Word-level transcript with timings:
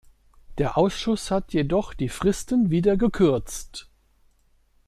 Der 0.57 0.79
Ausschuss 0.79 1.29
hat 1.29 1.53
jedoch 1.53 1.93
die 1.93 2.09
Fristen 2.09 2.71
wieder 2.71 2.97
gekürzt. 2.97 3.87